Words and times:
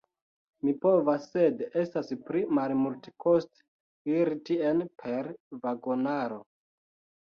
Mi 0.61 0.71
povas, 0.85 1.27
sed 1.33 1.61
estas 1.83 2.09
pli 2.31 2.43
malmultekoste 2.61 4.13
iri 4.17 4.43
tien 4.53 4.85
per 5.07 5.35
vagonaro. 5.65 6.47